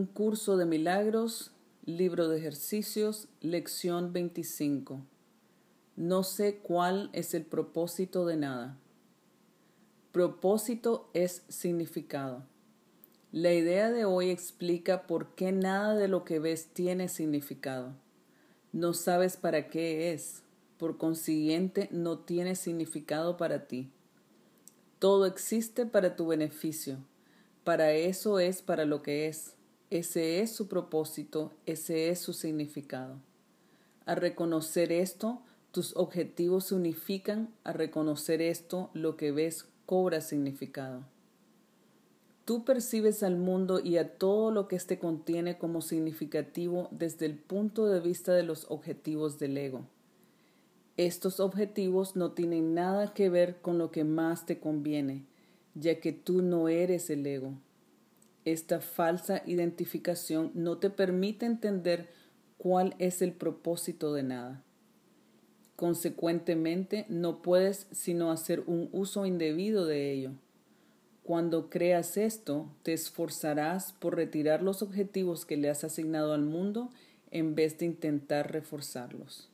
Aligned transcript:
Un 0.00 0.06
curso 0.06 0.56
de 0.56 0.64
milagros, 0.64 1.52
libro 1.84 2.28
de 2.28 2.38
ejercicios, 2.38 3.28
lección 3.42 4.14
25. 4.14 5.04
No 5.94 6.22
sé 6.22 6.56
cuál 6.56 7.10
es 7.12 7.34
el 7.34 7.44
propósito 7.44 8.24
de 8.24 8.36
nada. 8.38 8.78
Propósito 10.10 11.10
es 11.12 11.42
significado. 11.48 12.46
La 13.30 13.52
idea 13.52 13.90
de 13.90 14.06
hoy 14.06 14.30
explica 14.30 15.06
por 15.06 15.34
qué 15.34 15.52
nada 15.52 15.94
de 15.94 16.08
lo 16.08 16.24
que 16.24 16.38
ves 16.38 16.68
tiene 16.72 17.10
significado. 17.10 17.92
No 18.72 18.94
sabes 18.94 19.36
para 19.36 19.68
qué 19.68 20.14
es, 20.14 20.42
por 20.78 20.96
consiguiente 20.96 21.90
no 21.92 22.20
tiene 22.20 22.56
significado 22.56 23.36
para 23.36 23.66
ti. 23.66 23.90
Todo 24.98 25.26
existe 25.26 25.84
para 25.84 26.16
tu 26.16 26.28
beneficio, 26.28 26.96
para 27.64 27.92
eso 27.92 28.38
es 28.38 28.62
para 28.62 28.86
lo 28.86 29.02
que 29.02 29.28
es 29.28 29.59
ese 29.90 30.40
es 30.40 30.52
su 30.52 30.68
propósito, 30.68 31.52
ese 31.66 32.10
es 32.10 32.20
su 32.20 32.32
significado. 32.32 33.16
Al 34.06 34.16
reconocer 34.16 34.92
esto, 34.92 35.42
tus 35.72 35.96
objetivos 35.96 36.66
se 36.66 36.76
unifican, 36.76 37.52
al 37.64 37.74
reconocer 37.74 38.40
esto, 38.40 38.90
lo 38.94 39.16
que 39.16 39.32
ves 39.32 39.66
cobra 39.86 40.20
significado. 40.20 41.04
Tú 42.44 42.64
percibes 42.64 43.22
al 43.22 43.36
mundo 43.36 43.80
y 43.80 43.98
a 43.98 44.16
todo 44.16 44.50
lo 44.50 44.66
que 44.66 44.76
éste 44.76 44.98
contiene 44.98 45.58
como 45.58 45.80
significativo 45.80 46.88
desde 46.90 47.26
el 47.26 47.34
punto 47.34 47.86
de 47.86 48.00
vista 48.00 48.32
de 48.32 48.42
los 48.42 48.66
objetivos 48.68 49.38
del 49.38 49.58
ego. 49.58 49.86
Estos 50.96 51.40
objetivos 51.40 52.16
no 52.16 52.32
tienen 52.32 52.74
nada 52.74 53.14
que 53.14 53.28
ver 53.28 53.60
con 53.60 53.78
lo 53.78 53.90
que 53.90 54.04
más 54.04 54.46
te 54.46 54.58
conviene, 54.58 55.24
ya 55.74 56.00
que 56.00 56.12
tú 56.12 56.42
no 56.42 56.68
eres 56.68 57.10
el 57.10 57.26
ego. 57.26 57.54
Esta 58.44 58.80
falsa 58.80 59.42
identificación 59.46 60.50
no 60.54 60.78
te 60.78 60.88
permite 60.90 61.46
entender 61.46 62.08
cuál 62.56 62.94
es 62.98 63.20
el 63.22 63.32
propósito 63.32 64.14
de 64.14 64.22
nada. 64.22 64.62
Consecuentemente, 65.76 67.06
no 67.08 67.42
puedes 67.42 67.86
sino 67.92 68.30
hacer 68.30 68.64
un 68.66 68.88
uso 68.92 69.26
indebido 69.26 69.86
de 69.86 70.12
ello. 70.12 70.32
Cuando 71.22 71.70
creas 71.70 72.16
esto, 72.16 72.74
te 72.82 72.92
esforzarás 72.92 73.92
por 73.92 74.16
retirar 74.16 74.62
los 74.62 74.82
objetivos 74.82 75.44
que 75.44 75.56
le 75.56 75.70
has 75.70 75.84
asignado 75.84 76.32
al 76.32 76.42
mundo 76.42 76.90
en 77.30 77.54
vez 77.54 77.78
de 77.78 77.86
intentar 77.86 78.52
reforzarlos. 78.52 79.49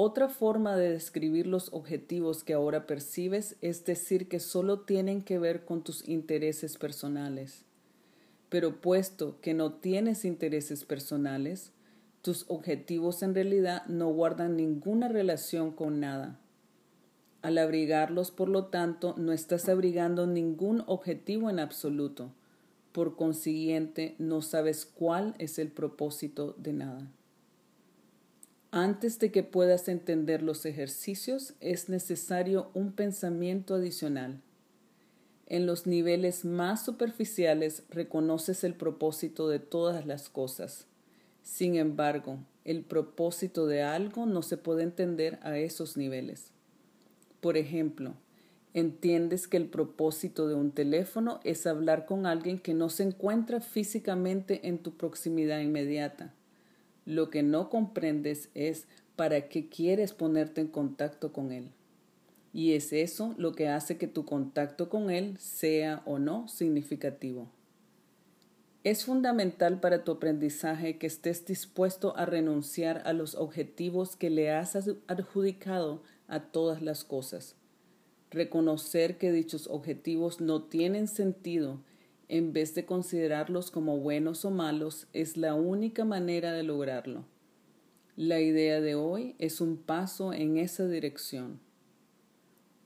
Otra 0.00 0.28
forma 0.28 0.76
de 0.76 0.92
describir 0.92 1.48
los 1.48 1.72
objetivos 1.72 2.44
que 2.44 2.52
ahora 2.52 2.86
percibes 2.86 3.56
es 3.62 3.84
decir 3.84 4.28
que 4.28 4.38
solo 4.38 4.82
tienen 4.82 5.24
que 5.24 5.40
ver 5.40 5.64
con 5.64 5.82
tus 5.82 6.06
intereses 6.06 6.78
personales. 6.78 7.64
Pero 8.48 8.80
puesto 8.80 9.40
que 9.40 9.54
no 9.54 9.72
tienes 9.72 10.24
intereses 10.24 10.84
personales, 10.84 11.72
tus 12.22 12.44
objetivos 12.46 13.24
en 13.24 13.34
realidad 13.34 13.86
no 13.86 14.08
guardan 14.10 14.56
ninguna 14.56 15.08
relación 15.08 15.72
con 15.72 15.98
nada. 15.98 16.38
Al 17.42 17.58
abrigarlos, 17.58 18.30
por 18.30 18.48
lo 18.48 18.66
tanto, 18.66 19.16
no 19.18 19.32
estás 19.32 19.68
abrigando 19.68 20.28
ningún 20.28 20.84
objetivo 20.86 21.50
en 21.50 21.58
absoluto. 21.58 22.30
Por 22.92 23.16
consiguiente, 23.16 24.14
no 24.18 24.42
sabes 24.42 24.86
cuál 24.86 25.34
es 25.38 25.58
el 25.58 25.72
propósito 25.72 26.54
de 26.56 26.72
nada. 26.72 27.10
Antes 28.70 29.18
de 29.18 29.32
que 29.32 29.42
puedas 29.42 29.88
entender 29.88 30.42
los 30.42 30.66
ejercicios, 30.66 31.54
es 31.60 31.88
necesario 31.88 32.70
un 32.74 32.92
pensamiento 32.92 33.74
adicional. 33.74 34.42
En 35.46 35.64
los 35.64 35.86
niveles 35.86 36.44
más 36.44 36.84
superficiales 36.84 37.84
reconoces 37.88 38.64
el 38.64 38.74
propósito 38.74 39.48
de 39.48 39.58
todas 39.58 40.04
las 40.04 40.28
cosas. 40.28 40.86
Sin 41.42 41.76
embargo, 41.76 42.40
el 42.66 42.82
propósito 42.82 43.66
de 43.66 43.82
algo 43.82 44.26
no 44.26 44.42
se 44.42 44.58
puede 44.58 44.82
entender 44.82 45.38
a 45.40 45.56
esos 45.56 45.96
niveles. 45.96 46.50
Por 47.40 47.56
ejemplo, 47.56 48.12
entiendes 48.74 49.48
que 49.48 49.56
el 49.56 49.70
propósito 49.70 50.46
de 50.46 50.54
un 50.54 50.72
teléfono 50.72 51.40
es 51.42 51.66
hablar 51.66 52.04
con 52.04 52.26
alguien 52.26 52.58
que 52.58 52.74
no 52.74 52.90
se 52.90 53.04
encuentra 53.04 53.62
físicamente 53.62 54.68
en 54.68 54.76
tu 54.76 54.94
proximidad 54.98 55.60
inmediata. 55.60 56.34
Lo 57.08 57.30
que 57.30 57.42
no 57.42 57.70
comprendes 57.70 58.50
es 58.52 58.86
para 59.16 59.48
qué 59.48 59.70
quieres 59.70 60.12
ponerte 60.12 60.60
en 60.60 60.68
contacto 60.68 61.32
con 61.32 61.52
Él. 61.52 61.70
Y 62.52 62.74
es 62.74 62.92
eso 62.92 63.34
lo 63.38 63.52
que 63.52 63.66
hace 63.66 63.96
que 63.96 64.08
tu 64.08 64.26
contacto 64.26 64.90
con 64.90 65.08
Él 65.08 65.38
sea 65.38 66.02
o 66.04 66.18
no 66.18 66.48
significativo. 66.48 67.48
Es 68.84 69.06
fundamental 69.06 69.80
para 69.80 70.04
tu 70.04 70.12
aprendizaje 70.12 70.98
que 70.98 71.06
estés 71.06 71.46
dispuesto 71.46 72.14
a 72.14 72.26
renunciar 72.26 73.00
a 73.06 73.14
los 73.14 73.36
objetivos 73.36 74.14
que 74.14 74.28
le 74.28 74.50
has 74.50 74.76
adjudicado 75.06 76.02
a 76.26 76.40
todas 76.40 76.82
las 76.82 77.04
cosas. 77.04 77.56
Reconocer 78.30 79.16
que 79.16 79.32
dichos 79.32 79.66
objetivos 79.68 80.42
no 80.42 80.64
tienen 80.64 81.08
sentido 81.08 81.80
en 82.28 82.52
vez 82.52 82.74
de 82.74 82.84
considerarlos 82.84 83.70
como 83.70 83.98
buenos 83.98 84.44
o 84.44 84.50
malos, 84.50 85.06
es 85.12 85.36
la 85.36 85.54
única 85.54 86.04
manera 86.04 86.52
de 86.52 86.62
lograrlo. 86.62 87.24
La 88.16 88.40
idea 88.40 88.80
de 88.80 88.94
hoy 88.94 89.34
es 89.38 89.60
un 89.60 89.76
paso 89.76 90.32
en 90.32 90.58
esa 90.58 90.86
dirección. 90.86 91.60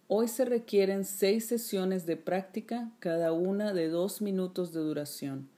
Hoy 0.06 0.28
se 0.28 0.44
requieren 0.44 1.04
seis 1.04 1.46
sesiones 1.46 2.06
de 2.06 2.16
práctica, 2.16 2.92
cada 3.00 3.32
una 3.32 3.72
de 3.72 3.88
dos 3.88 4.20
minutos 4.20 4.72
de 4.72 4.80
duración. 4.80 5.48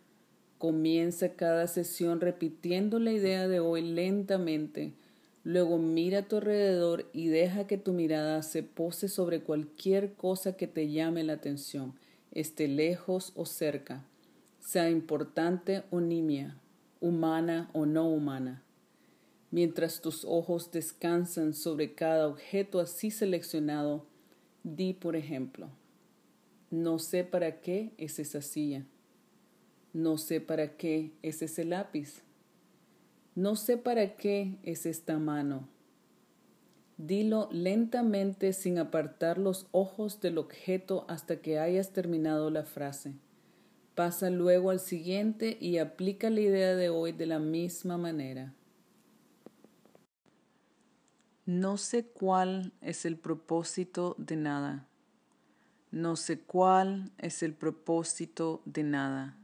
Comienza 0.58 1.30
cada 1.30 1.66
sesión 1.66 2.20
repitiendo 2.20 2.98
la 2.98 3.12
idea 3.12 3.48
de 3.48 3.60
hoy 3.60 3.82
lentamente, 3.82 4.94
luego 5.42 5.76
mira 5.76 6.20
a 6.20 6.28
tu 6.28 6.36
alrededor 6.36 7.10
y 7.12 7.26
deja 7.26 7.66
que 7.66 7.76
tu 7.76 7.92
mirada 7.92 8.42
se 8.42 8.62
pose 8.62 9.08
sobre 9.08 9.42
cualquier 9.42 10.14
cosa 10.14 10.56
que 10.56 10.68
te 10.68 10.88
llame 10.88 11.24
la 11.24 11.34
atención 11.34 11.94
esté 12.34 12.68
lejos 12.68 13.32
o 13.36 13.46
cerca, 13.46 14.04
sea 14.58 14.90
importante 14.90 15.84
o 15.90 16.00
nimia, 16.00 16.56
humana 17.00 17.70
o 17.72 17.86
no 17.86 18.08
humana. 18.08 18.62
Mientras 19.50 20.00
tus 20.00 20.24
ojos 20.24 20.72
descansan 20.72 21.54
sobre 21.54 21.94
cada 21.94 22.28
objeto 22.28 22.80
así 22.80 23.10
seleccionado, 23.10 24.04
di 24.64 24.92
por 24.92 25.14
ejemplo, 25.14 25.68
no 26.70 26.98
sé 26.98 27.22
para 27.22 27.60
qué 27.60 27.92
es 27.98 28.18
esa 28.18 28.42
silla, 28.42 28.84
no 29.92 30.18
sé 30.18 30.40
para 30.40 30.76
qué 30.76 31.12
es 31.22 31.40
ese 31.40 31.64
lápiz, 31.64 32.22
no 33.36 33.54
sé 33.54 33.76
para 33.76 34.16
qué 34.16 34.56
es 34.64 34.86
esta 34.86 35.18
mano, 35.18 35.68
Dilo 36.96 37.48
lentamente 37.50 38.52
sin 38.52 38.78
apartar 38.78 39.38
los 39.38 39.66
ojos 39.72 40.20
del 40.20 40.38
objeto 40.38 41.04
hasta 41.08 41.40
que 41.40 41.58
hayas 41.58 41.92
terminado 41.92 42.50
la 42.50 42.64
frase. 42.64 43.14
Pasa 43.94 44.30
luego 44.30 44.70
al 44.70 44.80
siguiente 44.80 45.56
y 45.60 45.78
aplica 45.78 46.30
la 46.30 46.40
idea 46.40 46.74
de 46.76 46.88
hoy 46.88 47.12
de 47.12 47.26
la 47.26 47.38
misma 47.38 47.96
manera. 47.96 48.54
No 51.46 51.76
sé 51.76 52.06
cuál 52.06 52.72
es 52.80 53.04
el 53.04 53.18
propósito 53.18 54.14
de 54.18 54.36
nada. 54.36 54.88
No 55.90 56.16
sé 56.16 56.40
cuál 56.40 57.12
es 57.18 57.42
el 57.42 57.54
propósito 57.54 58.62
de 58.64 58.82
nada. 58.82 59.36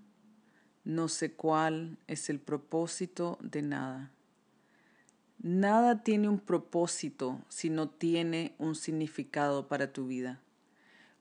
No 0.82 1.08
sé 1.08 1.34
cuál 1.34 1.98
es 2.06 2.30
el 2.30 2.40
propósito 2.40 3.38
de 3.42 3.62
nada. 3.62 4.10
Nada 5.42 6.02
tiene 6.02 6.28
un 6.28 6.38
propósito 6.38 7.40
si 7.48 7.70
no 7.70 7.88
tiene 7.88 8.54
un 8.58 8.74
significado 8.74 9.68
para 9.68 9.90
tu 9.90 10.06
vida. 10.06 10.38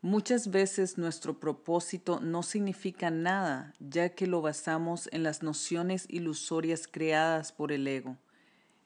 Muchas 0.01 0.51
veces 0.51 0.97
nuestro 0.97 1.39
propósito 1.39 2.19
no 2.19 2.43
significa 2.43 3.11
nada, 3.11 3.73
ya 3.79 4.09
que 4.09 4.27
lo 4.27 4.41
basamos 4.41 5.07
en 5.13 5.23
las 5.23 5.41
nociones 5.41 6.05
ilusorias 6.09 6.85
creadas 6.85 7.53
por 7.53 7.71
el 7.71 7.87
ego. 7.87 8.17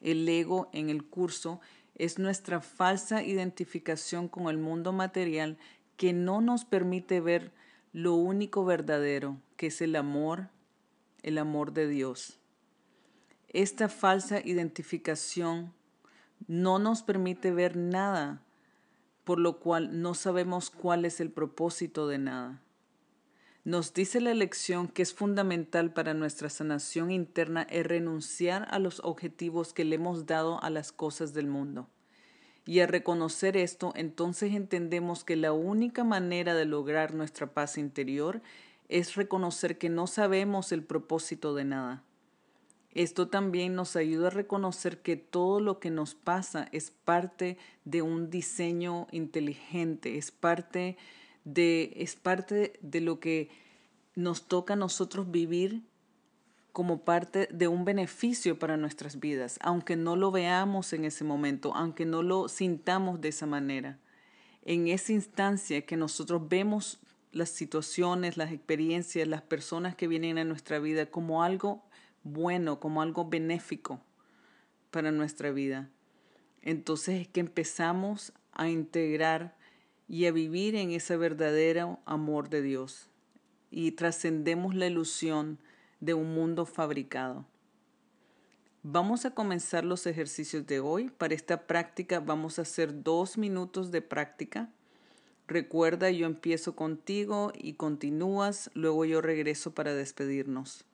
El 0.00 0.28
ego 0.28 0.70
en 0.72 0.88
el 0.88 1.04
curso 1.04 1.60
es 1.96 2.20
nuestra 2.20 2.60
falsa 2.60 3.24
identificación 3.24 4.28
con 4.28 4.48
el 4.48 4.58
mundo 4.58 4.92
material 4.92 5.58
que 5.96 6.12
no 6.12 6.42
nos 6.42 6.64
permite 6.64 7.20
ver 7.20 7.50
lo 7.92 8.14
único 8.14 8.64
verdadero, 8.64 9.40
que 9.56 9.66
es 9.66 9.80
el 9.80 9.96
amor, 9.96 10.48
el 11.24 11.38
amor 11.38 11.72
de 11.72 11.88
Dios. 11.88 12.38
Esta 13.54 13.88
falsa 13.88 14.40
identificación 14.44 15.72
no 16.48 16.80
nos 16.80 17.04
permite 17.04 17.52
ver 17.52 17.76
nada, 17.76 18.42
por 19.22 19.38
lo 19.38 19.60
cual 19.60 20.02
no 20.02 20.14
sabemos 20.14 20.70
cuál 20.70 21.04
es 21.04 21.20
el 21.20 21.30
propósito 21.30 22.08
de 22.08 22.18
nada. 22.18 22.60
Nos 23.62 23.94
dice 23.94 24.20
la 24.20 24.34
lección 24.34 24.88
que 24.88 25.02
es 25.02 25.14
fundamental 25.14 25.92
para 25.92 26.14
nuestra 26.14 26.50
sanación 26.50 27.12
interna 27.12 27.62
es 27.70 27.86
renunciar 27.86 28.66
a 28.72 28.80
los 28.80 28.98
objetivos 29.04 29.72
que 29.72 29.84
le 29.84 29.94
hemos 29.94 30.26
dado 30.26 30.60
a 30.60 30.68
las 30.68 30.90
cosas 30.90 31.32
del 31.32 31.46
mundo. 31.46 31.88
Y 32.66 32.80
al 32.80 32.88
reconocer 32.88 33.56
esto, 33.56 33.92
entonces 33.94 34.52
entendemos 34.52 35.22
que 35.22 35.36
la 35.36 35.52
única 35.52 36.02
manera 36.02 36.56
de 36.56 36.64
lograr 36.64 37.14
nuestra 37.14 37.54
paz 37.54 37.78
interior 37.78 38.42
es 38.88 39.14
reconocer 39.14 39.78
que 39.78 39.90
no 39.90 40.08
sabemos 40.08 40.72
el 40.72 40.82
propósito 40.82 41.54
de 41.54 41.64
nada. 41.64 42.02
Esto 42.94 43.26
también 43.26 43.74
nos 43.74 43.96
ayuda 43.96 44.28
a 44.28 44.30
reconocer 44.30 45.02
que 45.02 45.16
todo 45.16 45.58
lo 45.58 45.80
que 45.80 45.90
nos 45.90 46.14
pasa 46.14 46.68
es 46.70 46.92
parte 46.92 47.58
de 47.84 48.02
un 48.02 48.30
diseño 48.30 49.08
inteligente, 49.10 50.16
es 50.16 50.30
parte 50.30 50.96
de, 51.44 51.92
es 51.96 52.14
parte 52.14 52.74
de 52.80 53.00
lo 53.00 53.18
que 53.18 53.50
nos 54.14 54.46
toca 54.46 54.74
a 54.74 54.76
nosotros 54.76 55.28
vivir 55.30 55.82
como 56.72 57.04
parte 57.04 57.48
de 57.52 57.66
un 57.66 57.84
beneficio 57.84 58.58
para 58.60 58.76
nuestras 58.76 59.18
vidas, 59.18 59.58
aunque 59.60 59.96
no 59.96 60.14
lo 60.14 60.30
veamos 60.30 60.92
en 60.92 61.04
ese 61.04 61.24
momento, 61.24 61.74
aunque 61.74 62.04
no 62.04 62.22
lo 62.22 62.48
sintamos 62.48 63.20
de 63.20 63.28
esa 63.28 63.46
manera. 63.46 63.98
En 64.62 64.86
esa 64.86 65.12
instancia 65.12 65.84
que 65.84 65.96
nosotros 65.96 66.48
vemos 66.48 67.00
las 67.32 67.50
situaciones, 67.50 68.36
las 68.36 68.52
experiencias, 68.52 69.26
las 69.26 69.42
personas 69.42 69.96
que 69.96 70.06
vienen 70.06 70.38
a 70.38 70.44
nuestra 70.44 70.78
vida 70.78 71.06
como 71.06 71.42
algo 71.42 71.82
bueno, 72.24 72.80
como 72.80 73.02
algo 73.02 73.28
benéfico 73.28 74.00
para 74.90 75.12
nuestra 75.12 75.52
vida. 75.52 75.90
Entonces 76.62 77.20
es 77.20 77.28
que 77.28 77.40
empezamos 77.40 78.32
a 78.52 78.68
integrar 78.68 79.56
y 80.08 80.26
a 80.26 80.32
vivir 80.32 80.74
en 80.74 80.90
ese 80.90 81.16
verdadero 81.16 82.00
amor 82.06 82.48
de 82.48 82.62
Dios 82.62 83.10
y 83.70 83.92
trascendemos 83.92 84.74
la 84.74 84.86
ilusión 84.86 85.58
de 86.00 86.14
un 86.14 86.34
mundo 86.34 86.66
fabricado. 86.66 87.46
Vamos 88.82 89.24
a 89.24 89.34
comenzar 89.34 89.84
los 89.84 90.06
ejercicios 90.06 90.66
de 90.66 90.78
hoy. 90.80 91.08
Para 91.08 91.34
esta 91.34 91.66
práctica 91.66 92.20
vamos 92.20 92.58
a 92.58 92.62
hacer 92.62 93.02
dos 93.02 93.38
minutos 93.38 93.90
de 93.90 94.02
práctica. 94.02 94.70
Recuerda, 95.46 96.10
yo 96.10 96.26
empiezo 96.26 96.76
contigo 96.76 97.52
y 97.56 97.74
continúas, 97.74 98.70
luego 98.74 99.04
yo 99.04 99.20
regreso 99.20 99.74
para 99.74 99.94
despedirnos. 99.94 100.84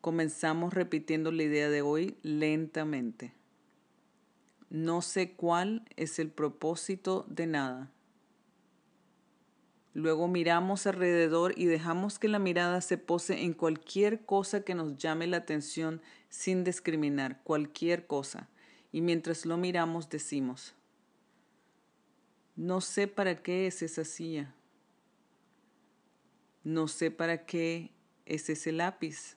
Comenzamos 0.00 0.72
repitiendo 0.72 1.30
la 1.30 1.42
idea 1.42 1.68
de 1.68 1.82
hoy 1.82 2.16
lentamente. 2.22 3.34
No 4.70 5.02
sé 5.02 5.32
cuál 5.32 5.84
es 5.96 6.18
el 6.18 6.30
propósito 6.30 7.26
de 7.28 7.46
nada. 7.46 7.90
Luego 9.92 10.28
miramos 10.28 10.86
alrededor 10.86 11.52
y 11.56 11.66
dejamos 11.66 12.18
que 12.20 12.28
la 12.28 12.38
mirada 12.38 12.80
se 12.80 12.96
pose 12.96 13.42
en 13.42 13.52
cualquier 13.52 14.24
cosa 14.24 14.62
que 14.62 14.76
nos 14.76 14.96
llame 14.96 15.26
la 15.26 15.38
atención 15.38 16.00
sin 16.28 16.62
discriminar, 16.62 17.42
cualquier 17.42 18.06
cosa. 18.06 18.48
Y 18.92 19.00
mientras 19.00 19.44
lo 19.44 19.56
miramos 19.56 20.08
decimos, 20.08 20.74
no 22.54 22.80
sé 22.80 23.08
para 23.08 23.42
qué 23.42 23.66
es 23.66 23.82
esa 23.82 24.04
silla. 24.04 24.54
No 26.62 26.88
sé 26.88 27.10
para 27.10 27.44
qué 27.46 27.90
es 28.26 28.48
ese 28.48 28.70
lápiz. 28.70 29.36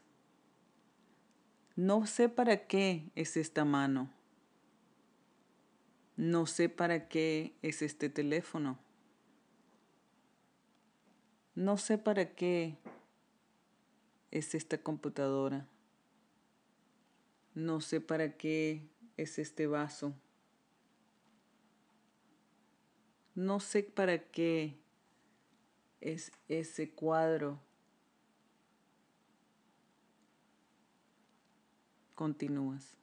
No 1.75 2.05
sé 2.05 2.29
para 2.29 2.67
qué 2.67 3.11
es 3.15 3.35
esta 3.35 3.65
mano. 3.65 4.11
No 6.15 6.45
sé 6.45 6.69
para 6.69 7.07
qué 7.07 7.57
es 7.63 7.81
este 7.81 8.09
teléfono. 8.09 8.77
No 11.55 11.77
sé 11.77 11.97
para 11.97 12.35
qué 12.35 12.77
es 14.29 14.53
esta 14.53 14.77
computadora. 14.77 15.67
No 17.55 17.81
sé 17.81 18.01
para 18.01 18.37
qué 18.37 18.87
es 19.17 19.39
este 19.39 19.65
vaso. 19.65 20.13
No 23.33 23.59
sé 23.59 23.81
para 23.81 24.19
qué 24.19 24.79
es 26.01 26.31
ese 26.47 26.91
cuadro. 26.91 27.59
Continúas. 32.15 32.95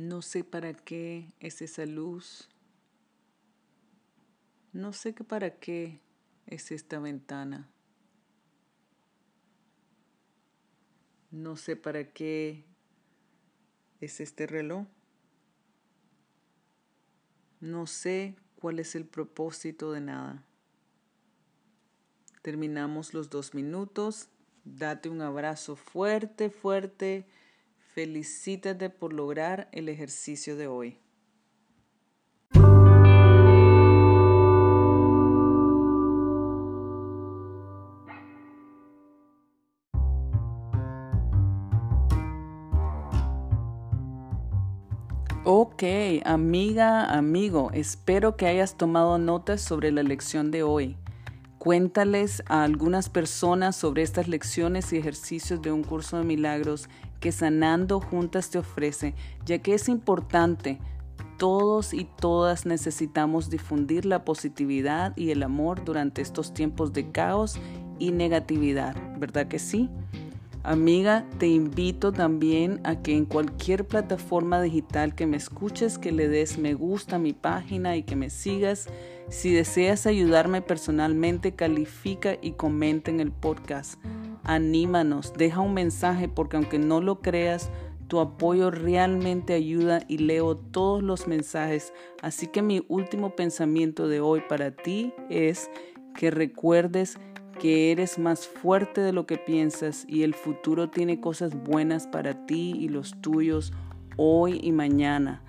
No 0.00 0.22
sé 0.22 0.44
para 0.44 0.72
qué 0.72 1.30
es 1.40 1.60
esa 1.60 1.84
luz. 1.84 2.48
No 4.72 4.94
sé 4.94 5.12
para 5.12 5.58
qué 5.58 6.00
es 6.46 6.70
esta 6.72 6.98
ventana. 6.98 7.68
No 11.30 11.54
sé 11.54 11.76
para 11.76 12.14
qué 12.14 12.64
es 14.00 14.22
este 14.22 14.46
reloj. 14.46 14.86
No 17.60 17.86
sé 17.86 18.36
cuál 18.56 18.78
es 18.78 18.94
el 18.94 19.04
propósito 19.04 19.92
de 19.92 20.00
nada. 20.00 20.46
Terminamos 22.40 23.12
los 23.12 23.28
dos 23.28 23.52
minutos. 23.52 24.30
Date 24.64 25.10
un 25.10 25.20
abrazo 25.20 25.76
fuerte, 25.76 26.48
fuerte 26.48 27.26
Felicítate 27.94 28.88
por 28.88 29.12
lograr 29.12 29.68
el 29.72 29.88
ejercicio 29.88 30.54
de 30.54 30.68
hoy. 30.68 30.98
Ok, 45.42 45.82
amiga, 46.24 47.12
amigo, 47.12 47.72
espero 47.74 48.36
que 48.36 48.46
hayas 48.46 48.76
tomado 48.76 49.18
notas 49.18 49.60
sobre 49.60 49.90
la 49.90 50.04
lección 50.04 50.52
de 50.52 50.62
hoy. 50.62 50.96
Cuéntales 51.58 52.44
a 52.46 52.62
algunas 52.62 53.08
personas 53.08 53.74
sobre 53.74 54.02
estas 54.02 54.28
lecciones 54.28 54.92
y 54.92 54.96
ejercicios 54.98 55.60
de 55.60 55.72
un 55.72 55.82
curso 55.82 56.18
de 56.18 56.24
milagros 56.24 56.88
que 57.20 57.32
Sanando 57.32 58.00
Juntas 58.00 58.50
te 58.50 58.58
ofrece, 58.58 59.14
ya 59.44 59.58
que 59.58 59.74
es 59.74 59.88
importante. 59.88 60.78
Todos 61.38 61.94
y 61.94 62.04
todas 62.04 62.66
necesitamos 62.66 63.48
difundir 63.48 64.04
la 64.04 64.24
positividad 64.24 65.16
y 65.16 65.30
el 65.30 65.42
amor 65.42 65.84
durante 65.84 66.20
estos 66.20 66.52
tiempos 66.52 66.92
de 66.92 67.10
caos 67.10 67.58
y 67.98 68.12
negatividad, 68.12 68.96
¿verdad 69.18 69.46
que 69.46 69.58
sí? 69.58 69.88
Amiga, 70.62 71.24
te 71.38 71.48
invito 71.48 72.12
también 72.12 72.80
a 72.84 72.96
que 72.96 73.16
en 73.16 73.24
cualquier 73.24 73.86
plataforma 73.86 74.60
digital 74.60 75.14
que 75.14 75.26
me 75.26 75.38
escuches, 75.38 75.96
que 75.96 76.12
le 76.12 76.28
des 76.28 76.58
me 76.58 76.74
gusta 76.74 77.16
a 77.16 77.18
mi 77.18 77.32
página 77.32 77.96
y 77.96 78.02
que 78.02 78.14
me 78.14 78.28
sigas. 78.28 78.88
Si 79.30 79.54
deseas 79.54 80.06
ayudarme 80.06 80.60
personalmente, 80.60 81.54
califica 81.54 82.36
y 82.42 82.52
comenta 82.52 83.10
en 83.10 83.20
el 83.20 83.32
podcast. 83.32 83.98
Anímanos, 84.44 85.32
deja 85.36 85.60
un 85.60 85.74
mensaje 85.74 86.28
porque 86.28 86.56
aunque 86.56 86.78
no 86.78 87.00
lo 87.00 87.20
creas, 87.20 87.70
tu 88.08 88.18
apoyo 88.18 88.70
realmente 88.70 89.54
ayuda 89.54 90.02
y 90.08 90.18
leo 90.18 90.56
todos 90.56 91.02
los 91.02 91.28
mensajes. 91.28 91.92
Así 92.22 92.48
que 92.48 92.60
mi 92.60 92.84
último 92.88 93.36
pensamiento 93.36 94.08
de 94.08 94.20
hoy 94.20 94.42
para 94.48 94.72
ti 94.72 95.14
es 95.28 95.70
que 96.14 96.30
recuerdes 96.30 97.18
que 97.60 97.92
eres 97.92 98.18
más 98.18 98.48
fuerte 98.48 99.00
de 99.00 99.12
lo 99.12 99.26
que 99.26 99.36
piensas 99.36 100.04
y 100.08 100.22
el 100.22 100.34
futuro 100.34 100.90
tiene 100.90 101.20
cosas 101.20 101.54
buenas 101.62 102.06
para 102.06 102.46
ti 102.46 102.74
y 102.76 102.88
los 102.88 103.20
tuyos 103.20 103.72
hoy 104.16 104.58
y 104.62 104.72
mañana. 104.72 105.42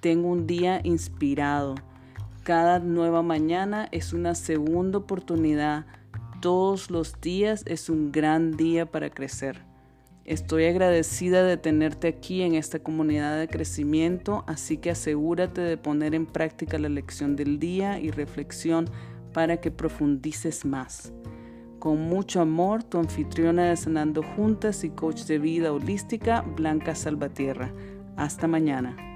Tengo 0.00 0.28
un 0.28 0.46
día 0.46 0.80
inspirado. 0.82 1.74
Cada 2.42 2.78
nueva 2.78 3.22
mañana 3.22 3.88
es 3.92 4.12
una 4.12 4.34
segunda 4.34 4.98
oportunidad. 4.98 5.86
Todos 6.40 6.90
los 6.92 7.20
días 7.20 7.64
es 7.66 7.90
un 7.90 8.12
gran 8.12 8.56
día 8.56 8.86
para 8.86 9.10
crecer. 9.10 9.64
Estoy 10.24 10.66
agradecida 10.66 11.42
de 11.42 11.56
tenerte 11.56 12.06
aquí 12.06 12.42
en 12.42 12.54
esta 12.54 12.78
comunidad 12.78 13.38
de 13.40 13.48
crecimiento, 13.48 14.44
así 14.46 14.76
que 14.76 14.90
asegúrate 14.90 15.62
de 15.62 15.76
poner 15.76 16.14
en 16.14 16.26
práctica 16.26 16.78
la 16.78 16.88
lección 16.88 17.34
del 17.34 17.58
día 17.58 17.98
y 17.98 18.12
reflexión 18.12 18.88
para 19.32 19.56
que 19.56 19.72
profundices 19.72 20.64
más. 20.64 21.12
Con 21.80 22.02
mucho 22.02 22.40
amor, 22.40 22.84
tu 22.84 22.98
anfitriona 22.98 23.64
de 23.64 23.76
Sanando 23.76 24.22
Juntas 24.22 24.84
y 24.84 24.90
coach 24.90 25.22
de 25.22 25.38
vida 25.38 25.72
holística, 25.72 26.42
Blanca 26.42 26.94
Salvatierra. 26.94 27.72
Hasta 28.16 28.46
mañana. 28.46 29.07